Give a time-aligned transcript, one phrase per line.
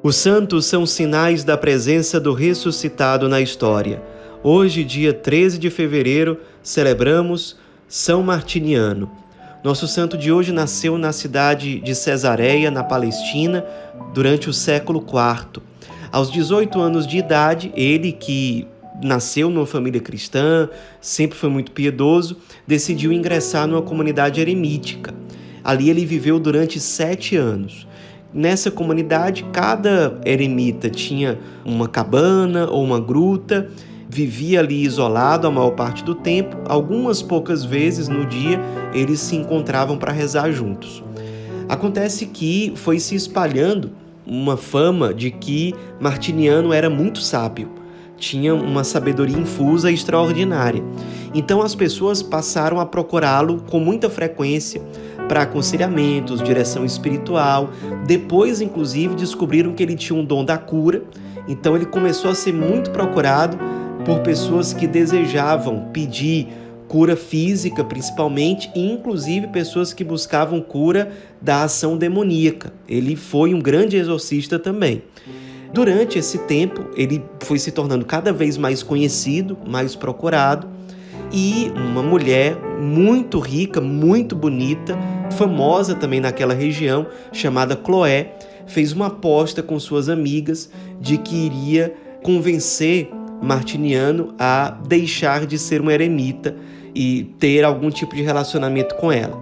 [0.00, 4.00] Os santos são sinais da presença do ressuscitado na história.
[4.44, 7.56] Hoje, dia 13 de fevereiro, celebramos
[7.88, 9.10] São Martiniano.
[9.64, 13.64] Nosso santo de hoje nasceu na cidade de Cesareia, na Palestina,
[14.14, 15.60] durante o século IV.
[16.12, 18.68] Aos 18 anos de idade, ele que
[19.02, 20.68] nasceu numa família cristã,
[21.00, 25.12] sempre foi muito piedoso, decidiu ingressar numa comunidade eremítica.
[25.64, 27.88] Ali ele viveu durante sete anos.
[28.38, 33.68] Nessa comunidade, cada eremita tinha uma cabana ou uma gruta,
[34.08, 36.56] vivia ali isolado a maior parte do tempo.
[36.66, 38.60] Algumas poucas vezes no dia
[38.94, 41.02] eles se encontravam para rezar juntos.
[41.68, 43.90] Acontece que foi se espalhando
[44.24, 47.68] uma fama de que Martiniano era muito sábio,
[48.16, 50.84] tinha uma sabedoria infusa e extraordinária.
[51.34, 54.80] Então as pessoas passaram a procurá-lo com muita frequência
[55.28, 57.70] para aconselhamentos, direção espiritual.
[58.06, 61.02] Depois, inclusive, descobriram que ele tinha um dom da cura.
[61.46, 63.58] Então, ele começou a ser muito procurado
[64.04, 66.48] por pessoas que desejavam pedir
[66.88, 72.72] cura física, principalmente, e inclusive pessoas que buscavam cura da ação demoníaca.
[72.88, 75.02] Ele foi um grande exorcista também.
[75.72, 80.66] Durante esse tempo, ele foi se tornando cada vez mais conhecido, mais procurado,
[81.30, 84.98] e uma mulher muito rica, muito bonita,
[85.30, 88.34] famosa também naquela região, chamada Chloé,
[88.66, 93.10] fez uma aposta com suas amigas de que iria convencer
[93.40, 96.56] Martiniano a deixar de ser uma eremita
[96.94, 99.40] e ter algum tipo de relacionamento com ela.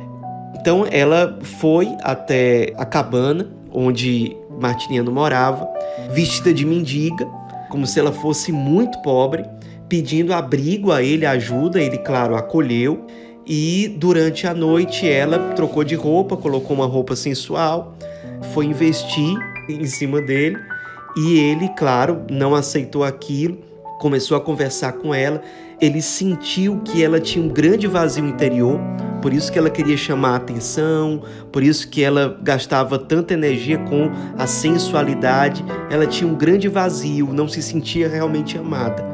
[0.60, 5.68] Então ela foi até a cabana onde Martiniano morava,
[6.10, 7.26] vestida de mendiga,
[7.68, 9.44] como se ela fosse muito pobre,
[9.88, 13.06] pedindo abrigo a ele, ajuda, ele, claro, acolheu.
[13.46, 17.96] E durante a noite ela trocou de roupa, colocou uma roupa sensual,
[18.52, 20.56] foi investir em cima dele
[21.16, 23.58] e ele, claro, não aceitou aquilo,
[24.00, 25.40] começou a conversar com ela.
[25.80, 28.80] Ele sentiu que ela tinha um grande vazio interior,
[29.22, 33.78] por isso que ela queria chamar a atenção, por isso que ela gastava tanta energia
[33.78, 35.64] com a sensualidade.
[35.90, 39.04] Ela tinha um grande vazio, não se sentia realmente amada.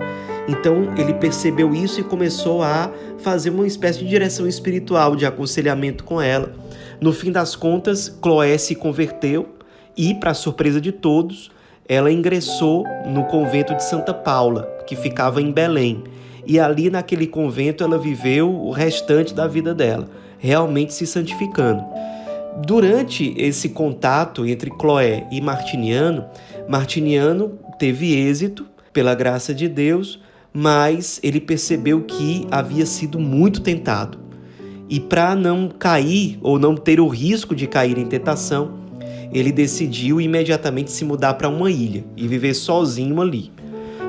[0.49, 6.05] Então ele percebeu isso e começou a fazer uma espécie de direção espiritual, de aconselhamento
[6.05, 6.53] com ela.
[7.01, 9.49] No fim das contas, Chloé se converteu
[9.97, 11.51] e, para surpresa de todos,
[11.89, 16.03] ela ingressou no convento de Santa Paula, que ficava em Belém.
[16.47, 20.09] E ali naquele convento ela viveu o restante da vida dela,
[20.39, 21.85] realmente se santificando.
[22.67, 26.25] Durante esse contato entre Chloé e Martiniano,
[26.69, 30.21] Martiniano teve êxito, pela graça de Deus,
[30.53, 34.19] mas ele percebeu que havia sido muito tentado.
[34.89, 38.83] E para não cair ou não ter o risco de cair em tentação,
[39.33, 43.51] ele decidiu imediatamente se mudar para uma ilha e viver sozinho ali.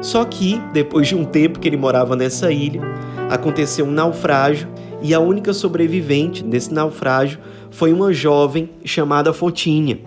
[0.02, 2.82] Só que, depois de um tempo que ele morava nessa ilha,
[3.30, 4.68] aconteceu um naufrágio
[5.02, 7.40] e a única sobrevivente desse naufrágio
[7.72, 10.00] foi uma jovem chamada Fotinha.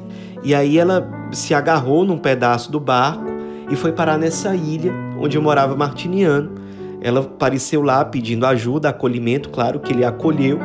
[0.44, 3.25] E aí ela se agarrou num pedaço do barco
[3.69, 6.53] e foi parar nessa ilha onde morava Martiniano.
[7.00, 10.59] Ela apareceu lá pedindo ajuda, acolhimento, claro que ele acolheu,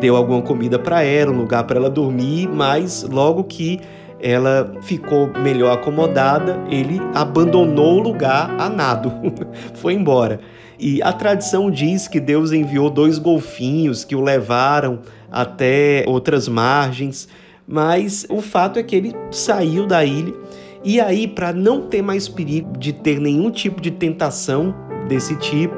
[0.00, 3.80] deu alguma comida para ela, um lugar para ela dormir, mas logo que
[4.20, 9.12] ela ficou melhor acomodada, ele abandonou o lugar a nado,
[9.74, 10.40] foi embora.
[10.78, 17.28] E a tradição diz que Deus enviou dois golfinhos que o levaram até outras margens,
[17.66, 20.34] mas o fato é que ele saiu da ilha
[20.82, 24.74] e aí, para não ter mais perigo de ter nenhum tipo de tentação
[25.08, 25.76] desse tipo,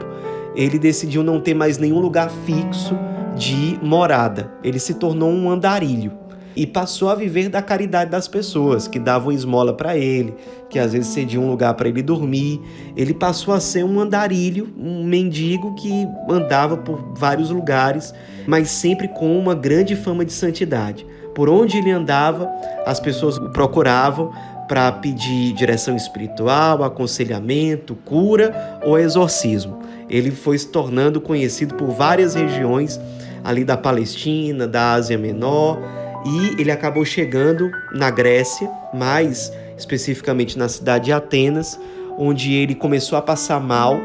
[0.55, 2.97] ele decidiu não ter mais nenhum lugar fixo
[3.37, 4.53] de morada.
[4.63, 6.13] Ele se tornou um andarilho
[6.55, 10.35] e passou a viver da caridade das pessoas que davam esmola para ele,
[10.69, 12.61] que às vezes cediam um lugar para ele dormir.
[12.97, 18.15] Ele passou a ser um andarilho, um mendigo que andava por vários lugares,
[18.47, 21.07] mas sempre com uma grande fama de santidade.
[21.35, 22.51] Por onde ele andava,
[22.85, 24.31] as pessoas o procuravam
[24.73, 29.81] para pedir direção espiritual, aconselhamento, cura ou exorcismo.
[30.09, 32.99] Ele foi se tornando conhecido por várias regiões
[33.45, 35.79] ali da Palestina, da Ásia Menor,
[36.25, 41.79] e ele acabou chegando na Grécia, mais especificamente na cidade de Atenas,
[42.17, 44.01] onde ele começou a passar mal,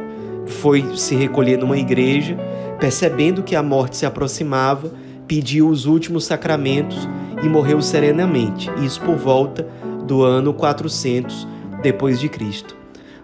[0.48, 2.38] foi se recolher numa igreja,
[2.78, 4.92] percebendo que a morte se aproximava,
[5.30, 7.08] pediu os últimos sacramentos
[7.42, 8.70] e morreu serenamente.
[8.84, 9.66] Isso por volta
[10.08, 11.48] do ano 400
[11.84, 12.76] depois de Cristo.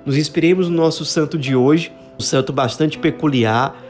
[0.06, 3.82] Nos inspiremos no nosso santo de hoje, um santo bastante peculiar,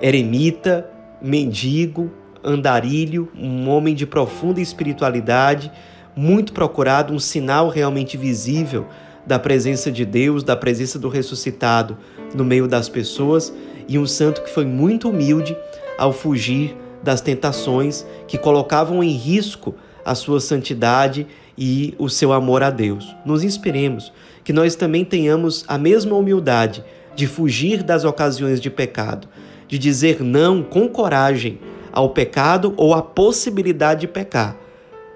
[0.00, 0.88] eremita,
[1.20, 2.12] mendigo,
[2.44, 5.72] andarilho, um homem de profunda espiritualidade,
[6.14, 8.86] muito procurado, um sinal realmente visível
[9.26, 11.96] da presença de Deus, da presença do ressuscitado
[12.34, 13.52] no meio das pessoas,
[13.88, 15.56] e um santo que foi muito humilde
[15.98, 19.74] ao fugir das tentações que colocavam em risco
[20.04, 21.26] a sua santidade
[21.56, 23.14] e o seu amor a Deus.
[23.24, 24.12] Nos inspiremos
[24.42, 26.84] que nós também tenhamos a mesma humildade
[27.14, 29.28] de fugir das ocasiões de pecado,
[29.68, 31.58] de dizer não com coragem
[31.92, 34.56] ao pecado ou à possibilidade de pecar.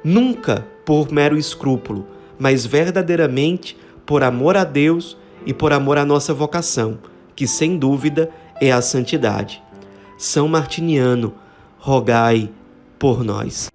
[0.02, 2.06] Nunca por mero escrúpulo,
[2.38, 3.76] mas verdadeiramente
[4.06, 6.98] por amor a Deus e por amor à nossa vocação,
[7.34, 8.30] que sem dúvida
[8.60, 9.62] é a santidade.
[10.16, 11.34] São Martiniano,
[11.78, 12.48] rogai
[12.98, 13.68] por nós.